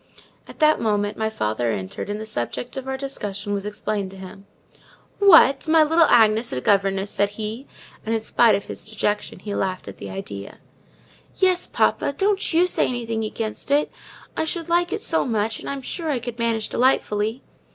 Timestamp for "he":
7.29-7.67, 9.37-9.53